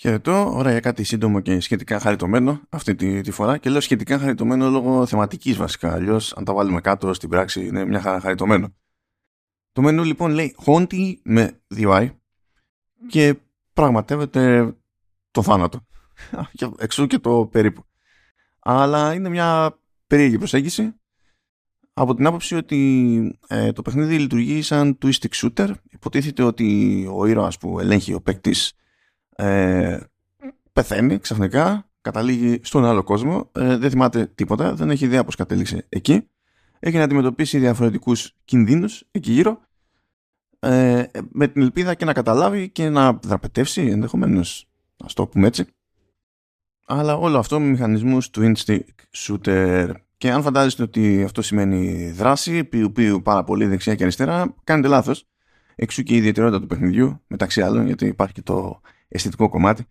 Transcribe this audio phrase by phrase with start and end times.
[0.00, 4.18] Χαιρετώ, ωραία για κάτι σύντομο και σχετικά χαριτωμένο αυτή τη, τη φορά και λέω σχετικά
[4.18, 8.74] χαριτωμένο λόγω θεματικής βασικά, αλλιώς αν τα βάλουμε κάτω στην πράξη είναι μια χαρά χαριτωμένο.
[9.72, 12.10] Το μενού λοιπόν λέει Honti με DUI
[13.08, 13.34] και
[13.72, 14.74] πραγματεύεται
[15.30, 15.86] το θάνατο.
[16.78, 17.84] Εξού και το περίπου.
[18.58, 20.94] Αλλά είναι μια περίεργη προσέγγιση
[21.92, 25.70] από την άποψη ότι ε, το παιχνίδι λειτουργεί σαν twisted shooter.
[25.90, 28.72] Υποτίθεται ότι ο ήρωας που ελέγχει ο παίκτης
[29.38, 29.98] ε,
[30.72, 35.86] πεθαίνει ξαφνικά, καταλήγει στον άλλο κόσμο, ε, δεν θυμάται τίποτα, δεν έχει ιδέα πώς κατέληξε
[35.88, 36.28] εκεί.
[36.78, 39.60] Έχει να αντιμετωπίσει διαφορετικούς κινδύνους εκεί γύρω
[40.58, 45.64] ε, με την ελπίδα και να καταλάβει και να δραπετεύσει ενδεχομένως, να το πούμε έτσι.
[46.86, 48.80] Αλλά όλο αυτό με μηχανισμούς του stick
[49.16, 54.54] shooter και αν φαντάζεστε ότι αυτό σημαίνει δράση, ποιου ποιου πάρα πολύ δεξιά και αριστερά,
[54.64, 55.26] κάνετε λάθος.
[55.74, 59.84] Εξού και η ιδιαιτερότητα του παιχνιδιού, μεταξύ άλλων, γιατί υπάρχει και το αισθητικό κομμάτι.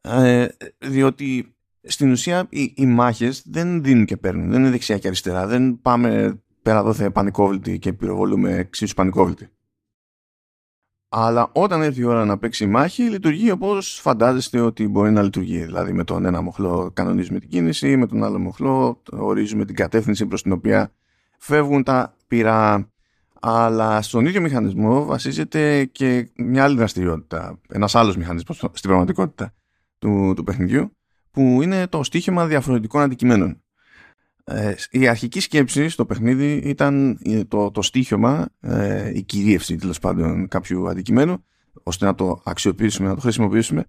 [0.00, 0.46] Ε,
[0.78, 5.46] διότι στην ουσία οι, οι μάχες δεν δίνουν και παίρνουν, δεν είναι δεξιά και αριστερά.
[5.46, 9.48] Δεν πάμε πέρα δόθε πανικόβλητη και πυροβολούμε εξίσου πανικόβλητη.
[11.08, 15.22] Αλλά όταν έρθει η ώρα να παίξει η μάχη, λειτουργεί όπως φαντάζεστε ότι μπορεί να
[15.22, 15.64] λειτουργεί.
[15.64, 20.26] Δηλαδή, με τον ένα μοχλό κανονίζουμε την κίνηση, με τον άλλο μοχλό ορίζουμε την κατεύθυνση
[20.26, 20.92] προς την οποία
[21.38, 22.90] φεύγουν τα πυρά.
[23.40, 29.54] Αλλά στον ίδιο μηχανισμό βασίζεται και μια άλλη δραστηριότητα, ένας άλλος μηχανισμός στην πραγματικότητα
[29.98, 30.96] του, του παιχνιδιού,
[31.30, 33.60] που είναι το στίχημα διαφορετικών αντικειμένων.
[34.44, 40.48] Ε, η αρχική σκέψη στο παιχνίδι ήταν το, το στίχημα, ε, η κυρίευση τέλος πάντων
[40.48, 41.44] κάποιου αντικειμένου,
[41.82, 43.84] ώστε να το αξιοποιήσουμε, να το χρησιμοποιήσουμε,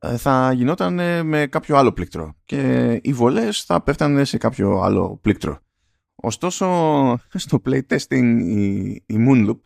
[0.00, 5.18] ε, θα γινόταν με κάποιο άλλο πλήκτρο και οι βολές θα πέφτανε σε κάποιο άλλο
[5.22, 5.58] πλήκτρο.
[6.14, 6.66] Ωστόσο,
[7.32, 9.58] στο playtesting η, η Moonloop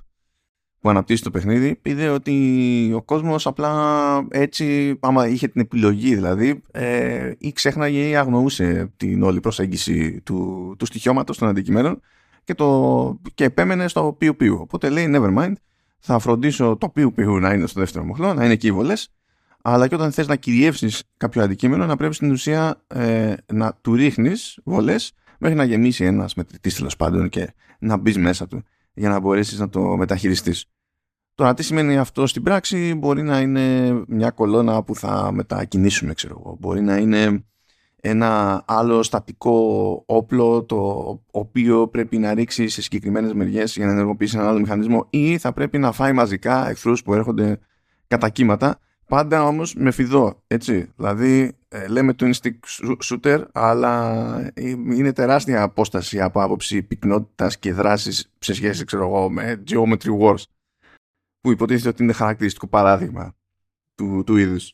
[0.80, 6.62] που αναπτύσσει το παιχνίδι είδε ότι ο κόσμος απλά έτσι άμα είχε την επιλογή δηλαδή
[6.70, 12.00] ε, ή ξέχναγε ή αγνοούσε την όλη προσέγγιση του, του στοιχειώματος των αντικειμένων
[12.44, 15.53] και, το, και επέμενε στο πιου πιου οπότε λέει never mind
[15.98, 19.12] θα φροντίσω το πιου πιου να είναι στο δεύτερο μοχλό να είναι εκεί οι βολές
[19.62, 23.94] αλλά και όταν θες να κυριεύσεις κάποιο αντικείμενο να πρέπει στην ουσία ε, να του
[23.94, 28.62] ρίχνεις βολές μέχρι να γεμίσει ένας μετρητής τέλο πάντων και να μπεις μέσα του
[28.94, 30.65] για να μπορέσεις να το μεταχειριστείς.
[31.34, 36.37] Τώρα τι σημαίνει αυτό στην πράξη μπορεί να είναι μια κολόνα που θα μετακινήσουμε ξέρω
[36.41, 36.56] εγώ.
[36.60, 37.44] Μπορεί να είναι
[38.00, 39.56] ένα άλλο στατικό
[40.06, 40.77] όπλο το
[41.31, 45.53] οποίο πρέπει να ρίξει σε συγκεκριμένες μεριές για να ενεργοποιήσει έναν άλλο μηχανισμό ή θα
[45.53, 47.59] πρέπει να φάει μαζικά εχθρούς που έρχονται
[48.09, 48.78] κατά κύματα
[49.09, 52.54] πάντα όμως με φιδό έτσι δηλαδή ε, λέμε twin stick
[53.04, 59.62] shooter αλλά είναι τεράστια απόσταση από άποψη πυκνότητας και δράσης σε σχέση ξέρω εγώ με
[59.68, 60.42] Geometry Wars
[61.40, 63.36] που υποτίθεται ότι είναι χαρακτηριστικό παράδειγμα
[63.94, 64.72] του, του είδους.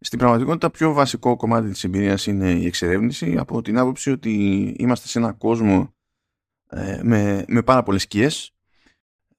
[0.00, 4.32] Στην πραγματικότητα πιο βασικό κομμάτι της εμπειρίας είναι η εξερεύνηση από την άποψη ότι
[4.78, 5.94] είμαστε σε ένα κόσμο
[6.68, 8.54] ε, με, με πάρα πολλές σκιές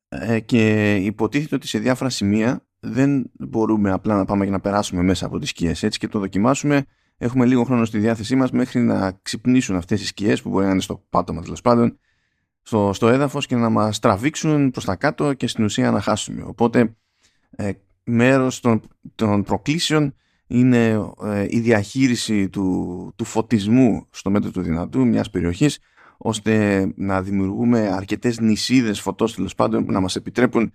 [0.08, 5.02] ε, και υποτίθεται ότι σε διάφορα σημεία δεν μπορούμε απλά να πάμε και να περάσουμε
[5.02, 5.84] μέσα από τις σκιές.
[5.84, 6.86] Έτσι και το δοκιμάσουμε
[7.18, 10.72] έχουμε λίγο χρόνο στη διάθεσή μας μέχρι να ξυπνήσουν αυτές οι σκιές που μπορεί να
[10.72, 12.00] είναι στο πάτωμα τέλος πάντων
[12.62, 16.44] στο, στο έδαφος και να μας τραβήξουν προς τα κάτω και στην ουσία να χάσουμε.
[16.44, 16.96] Οπότε
[17.50, 17.72] ε,
[18.04, 18.82] μέρος των,
[19.16, 20.14] των προκλήσεων
[20.48, 25.80] είναι ε, η διαχείριση του, του φωτισμού στο μέτρο του δυνατού μιας περιοχής
[26.18, 30.74] ώστε να δημιουργούμε αρκετές νησίδες φωτός τέλος πάντων που να μας επιτρέπουν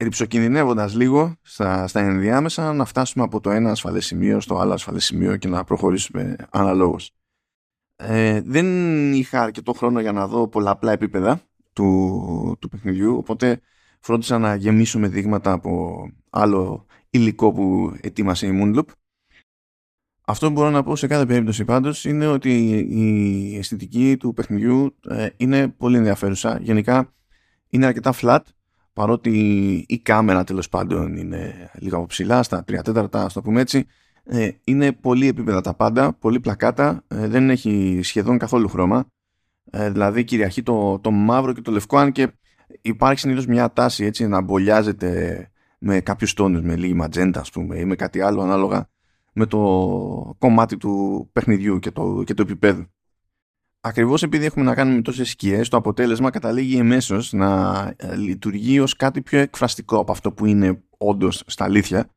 [0.00, 5.04] ρηψοκινδυνεύοντας λίγο στα, στα ενδιάμεσα να φτάσουμε από το ένα ασφαλές σημείο στο άλλο ασφαλές
[5.04, 7.10] σημείο και να προχωρήσουμε αναλόγως.
[7.96, 8.66] Ε, δεν
[9.12, 13.60] είχα αρκετό χρόνο για να δω πολλαπλά επίπεδα του, του παιχνιδιού οπότε
[14.00, 18.86] φρόντισα να γεμίσω με δείγματα από άλλο υλικό που ετοίμασε η Moonloop
[20.30, 24.96] αυτό που μπορώ να πω σε κάθε περίπτωση πάντως είναι ότι η αισθητική του παιχνιδιού
[25.08, 27.14] ε, είναι πολύ ενδιαφέρουσα γενικά
[27.68, 28.40] είναι αρκετά flat
[28.92, 29.30] παρότι
[29.88, 33.86] η κάμερα τέλος πάντων είναι λίγο από ψηλά στα 3 τέταρτα, ας το πούμε έτσι
[34.24, 39.06] ε, είναι πολύ επίπεδα τα πάντα, πολύ πλακάτα, ε, δεν έχει σχεδόν καθόλου χρώμα.
[39.70, 42.28] Ε, δηλαδή κυριαρχεί το, το μαύρο και το λευκό, αν και
[42.80, 47.78] υπάρχει συνήθως μια τάση έτσι να μπολιάζεται με κάποιους τόνους, με λίγη ματζέντα ας πούμε
[47.78, 48.88] ή με κάτι άλλο ανάλογα
[49.32, 49.58] με το
[50.38, 52.86] κομμάτι του παιχνιδιού και το, και το επίπεδο.
[53.80, 58.96] Ακριβώς επειδή έχουμε να κάνουμε τόσες σκιές, το αποτέλεσμα καταλήγει εμέσως να ε, λειτουργεί ως
[58.96, 62.10] κάτι πιο εκφραστικό από αυτό που είναι όντως στα αλήθεια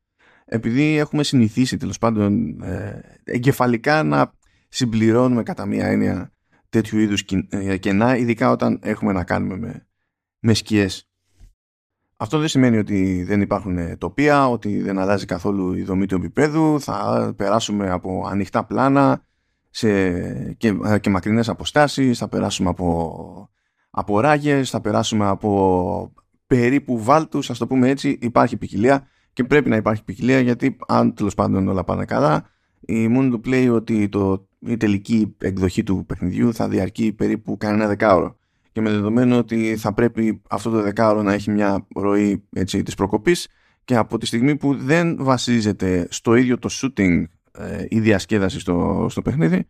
[0.46, 4.34] επειδή έχουμε συνηθίσει τέλος πάντων ε, εγκεφαλικά να
[4.70, 6.32] συμπληρώνουμε κατά μία έννοια
[6.70, 9.88] τέτοιου είδους ε, κενά, ειδικά όταν έχουμε να κάνουμε με,
[10.40, 11.08] με σκιές.
[12.18, 16.82] Αυτό δεν σημαίνει ότι δεν υπάρχουν τοπία, ότι δεν αλλάζει καθόλου η δομή του επίπεδου,
[16.82, 19.26] θα περάσουμε από ανοιχτά πλάνα
[19.76, 23.50] σε, και, και μακρινές αποστάσεις, θα περάσουμε από,
[23.90, 26.14] από ράγες, θα περάσουμε από
[26.48, 31.14] περίπου βάλτους, ας το πούμε έτσι, υπάρχει ποικιλία και πρέπει να υπάρχει ποικιλία γιατί αν
[31.14, 32.50] τέλος πάντων όλα πάνε καλά,
[32.80, 38.38] η Moon λέει ότι το, η τελική εκδοχή του παιχνιδιού θα διαρκεί περίπου κανένα δεκάωρο.
[38.72, 42.96] Και με δεδομένο ότι θα πρέπει αυτό το δεκάωρο να έχει μια ροή έτσι, της
[42.96, 43.48] προκοπής
[43.84, 47.24] και από τη στιγμή που δεν βασίζεται στο ίδιο το shooting
[47.58, 49.68] ε, η διασκέδαση στο, στο παιχνίδι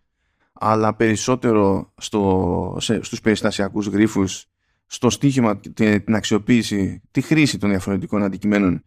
[0.54, 4.46] αλλά περισσότερο στο, σε, στους περιστασιακούς γρίφους
[4.86, 8.84] στο στίχημα την αξιοποίηση, τη χρήση των διαφορετικών αντικειμένων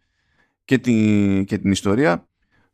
[0.65, 2.27] και, τη, και την ιστορία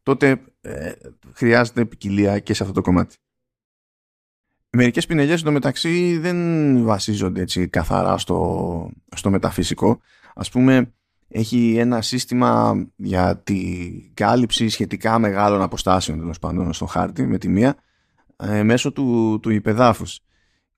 [0.03, 0.91] τότε ε,
[1.33, 3.15] χρειάζεται ποικιλία και σε αυτό το κομμάτι.
[4.69, 6.37] Μερικές πινελιές μεταξύ δεν
[6.83, 9.99] βασίζονται έτσι καθαρά στο, στο μεταφυσικό.
[10.35, 10.93] Ας πούμε
[11.33, 17.47] έχει ένα σύστημα για τη κάλυψη σχετικά μεγάλων αποστάσεων τέλος πάντων στο χάρτη με τη
[17.47, 17.75] μία
[18.35, 20.19] ε, μέσω του, του υπεδάφους.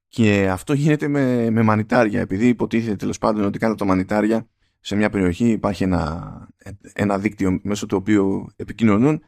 [0.07, 4.48] Και αυτό γίνεται με, με μανιτάρια επειδή υποτίθεται τέλος πάντων ότι κάτω από τα μανιτάρια
[4.80, 6.48] σε μια περιοχή υπάρχει ένα,
[6.94, 9.22] ένα δίκτυο μέσω του οποίου επικοινωνούν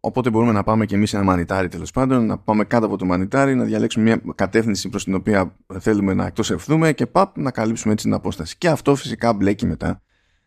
[0.00, 3.04] Οπότε μπορούμε να πάμε και εμείς ένα μανιτάρι τέλος πάντων, να πάμε κάτω από το
[3.04, 7.92] μανιτάρι, να διαλέξουμε μια κατεύθυνση προς την οποία θέλουμε να εκτοσευθούμε και παπ να καλύψουμε
[7.92, 8.58] έτσι την απόσταση.
[8.58, 10.02] Και αυτό φυσικά μπλέκει μετά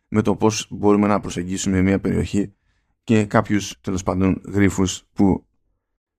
[0.09, 2.53] με το πώς μπορούμε να προσεγγίσουμε μια περιοχή
[3.03, 5.45] και κάποιους τέλος πάντων γρήφου που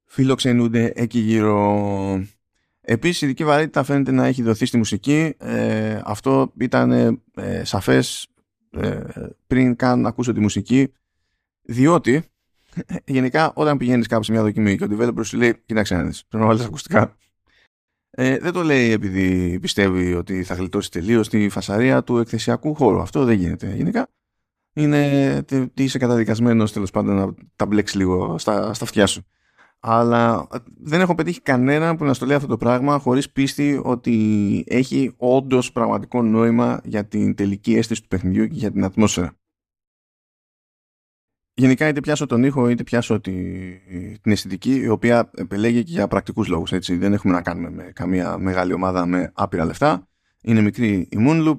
[0.05, 2.25] φιλοξενούνται εκεί γύρω.
[2.81, 5.35] Επίσης, η ειδική βαρύτητα φαίνεται να έχει δοθεί στη μουσική.
[5.39, 6.91] Ε, αυτό ήταν
[7.35, 8.29] ε, σαφές
[8.71, 9.01] ε,
[9.47, 10.93] πριν καν ακούσω τη μουσική,
[11.63, 12.23] διότι
[13.05, 16.25] γενικά όταν πηγαίνεις κάπου σε μια δοκιμή και ο developer σου λέει κοίταξε να δεις,
[16.29, 17.17] πρέπει να βάλεις ακουστικά
[18.23, 23.01] ε, δεν το λέει επειδή πιστεύει ότι θα γλιτώσει τελείως τη φασαρία του εκθεσιακού χώρου.
[23.01, 24.09] Αυτό δεν γίνεται γενικά.
[24.73, 29.27] Είναι ότι είσαι καταδικασμένος τέλος πάντων να τα μπλέξεις λίγο στα, στα αυτιά σου.
[29.81, 33.81] Αλλά ε, δεν έχω πετύχει κανένα που να στο λέει αυτό το πράγμα χωρίς πίστη
[33.83, 39.40] ότι έχει όντως πραγματικό νόημα για την τελική αίσθηση του παιχνιδιού και για την ατμόσφαιρα
[41.61, 43.33] γενικά είτε πιάσω τον ήχο είτε πιάσω τη,
[44.21, 46.97] την αισθητική η οποία επιλέγει και για πρακτικούς λόγους έτσι.
[46.97, 50.09] δεν έχουμε να κάνουμε με καμία μεγάλη ομάδα με άπειρα λεφτά.
[50.43, 51.59] Είναι μικρή η Moonloop.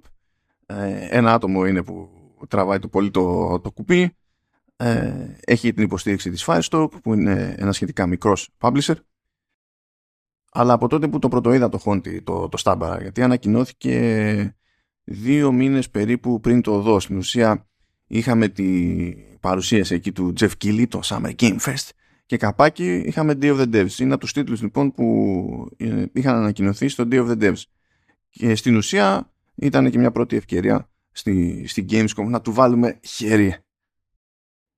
[0.66, 2.10] Ε, ένα άτομο είναι που
[2.48, 4.16] τραβάει το πολύ το, το κουπί.
[4.76, 8.96] Ε, έχει την υποστήριξη της Firestorm που είναι ένα σχετικά μικρός publisher.
[10.52, 14.56] Αλλά από τότε που το πρωτοείδα το Χόντι το, το Στάμπαρα γιατί ανακοινώθηκε
[15.04, 17.71] δύο μήνες περίπου πριν το δω στην ουσία
[18.12, 21.90] είχαμε τη παρουσίαση εκεί του Jeff Keighley, το Summer Game Fest
[22.26, 24.00] και καπάκι είχαμε Day of the Devs.
[24.00, 27.62] Είναι από τους τίτλους λοιπόν που ε, είχαν ανακοινωθεί στο Day of the Devs.
[28.30, 33.56] Και στην ουσία ήταν και μια πρώτη ευκαιρία στη, στη Gamescom να του βάλουμε χέρι.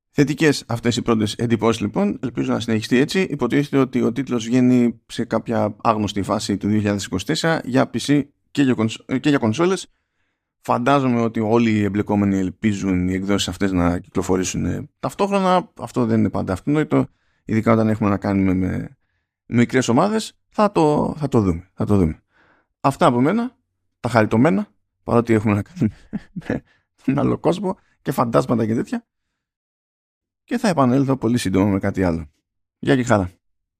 [0.10, 3.22] Θετικές αυτές οι πρώτες εντυπώσεις λοιπόν, ελπίζω να συνεχιστεί έτσι.
[3.22, 6.82] Υποτίθεται ότι ο τίτλος βγαίνει σε κάποια άγνωστη φάση του
[7.42, 8.76] 2024 για PC και για,
[9.20, 9.88] και για κονσόλες
[10.66, 15.72] Φαντάζομαι ότι όλοι οι εμπλεκόμενοι ελπίζουν οι εκδόσεις αυτές να κυκλοφορήσουν ταυτόχρονα.
[15.80, 17.08] Αυτό δεν είναι πάντα αυτονόητο.
[17.46, 18.98] Ειδικά όταν έχουμε να κάνουμε με
[19.46, 20.34] μικρές ομάδες.
[20.50, 21.70] Θα το, θα το δούμε.
[21.74, 22.24] Θα το δούμε.
[22.80, 23.56] Αυτά από μένα.
[24.00, 24.68] Τα χαριτωμένα.
[25.04, 25.96] Παρότι έχουμε να κάνουμε
[26.34, 26.64] με
[27.06, 29.06] τον άλλο κόσμο και φαντάσματα και τέτοια.
[30.44, 32.30] Και θα επανέλθω πολύ σύντομα με κάτι άλλο.
[32.80, 33.32] Γεια και χαρά.